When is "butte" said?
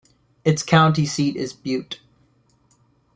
1.53-1.99